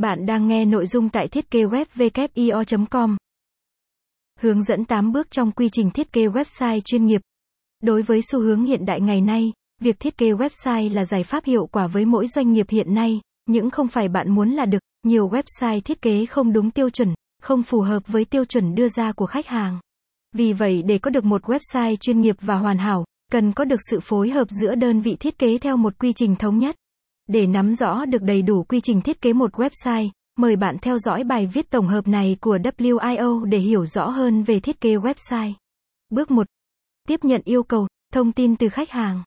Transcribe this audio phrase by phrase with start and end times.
[0.00, 3.16] Bạn đang nghe nội dung tại thiết kế web com
[4.38, 7.20] Hướng dẫn 8 bước trong quy trình thiết kế website chuyên nghiệp.
[7.82, 11.44] Đối với xu hướng hiện đại ngày nay, việc thiết kế website là giải pháp
[11.44, 14.78] hiệu quả với mỗi doanh nghiệp hiện nay, những không phải bạn muốn là được,
[15.06, 18.88] nhiều website thiết kế không đúng tiêu chuẩn, không phù hợp với tiêu chuẩn đưa
[18.88, 19.80] ra của khách hàng.
[20.32, 23.80] Vì vậy để có được một website chuyên nghiệp và hoàn hảo, cần có được
[23.90, 26.76] sự phối hợp giữa đơn vị thiết kế theo một quy trình thống nhất.
[27.32, 30.98] Để nắm rõ được đầy đủ quy trình thiết kế một website, mời bạn theo
[30.98, 34.96] dõi bài viết tổng hợp này của WIO để hiểu rõ hơn về thiết kế
[34.96, 35.52] website.
[36.10, 36.46] Bước 1.
[37.08, 39.22] Tiếp nhận yêu cầu, thông tin từ khách hàng.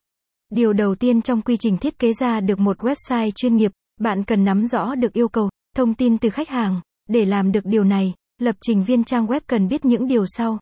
[0.49, 4.23] Điều đầu tiên trong quy trình thiết kế ra được một website chuyên nghiệp, bạn
[4.23, 6.81] cần nắm rõ được yêu cầu, thông tin từ khách hàng.
[7.09, 10.59] Để làm được điều này, lập trình viên trang web cần biết những điều sau.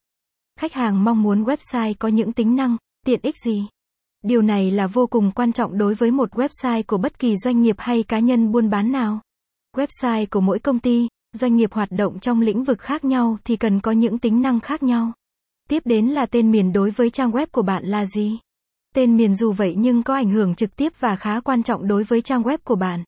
[0.60, 3.68] Khách hàng mong muốn website có những tính năng, tiện ích gì?
[4.22, 7.62] Điều này là vô cùng quan trọng đối với một website của bất kỳ doanh
[7.62, 9.22] nghiệp hay cá nhân buôn bán nào.
[9.78, 13.56] Website của mỗi công ty, doanh nghiệp hoạt động trong lĩnh vực khác nhau thì
[13.56, 15.12] cần có những tính năng khác nhau.
[15.70, 18.40] Tiếp đến là tên miền đối với trang web của bạn là gì?
[18.96, 22.04] Tên miền dù vậy nhưng có ảnh hưởng trực tiếp và khá quan trọng đối
[22.04, 23.04] với trang web của bạn.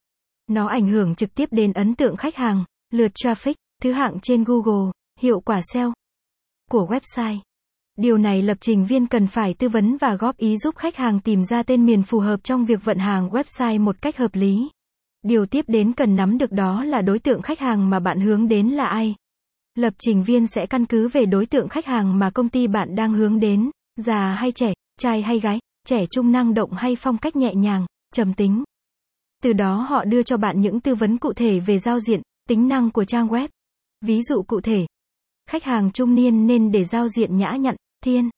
[0.48, 4.44] Nó ảnh hưởng trực tiếp đến ấn tượng khách hàng, lượt traffic, thứ hạng trên
[4.44, 5.94] Google, hiệu quả SEO
[6.72, 7.38] của website.
[7.98, 11.20] Điều này lập trình viên cần phải tư vấn và góp ý giúp khách hàng
[11.20, 14.70] tìm ra tên miền phù hợp trong việc vận hàng website một cách hợp lý.
[15.24, 18.48] Điều tiếp đến cần nắm được đó là đối tượng khách hàng mà bạn hướng
[18.48, 19.16] đến là ai.
[19.76, 22.96] Lập trình viên sẽ căn cứ về đối tượng khách hàng mà công ty bạn
[22.96, 27.18] đang hướng đến, già hay trẻ, trai hay gái, trẻ trung năng động hay phong
[27.18, 28.64] cách nhẹ nhàng, trầm tính.
[29.44, 32.68] Từ đó họ đưa cho bạn những tư vấn cụ thể về giao diện, tính
[32.68, 33.48] năng của trang web.
[34.02, 34.86] Ví dụ cụ thể,
[35.50, 38.30] khách hàng trung niên nên để giao diện nhã nhặn, thiên,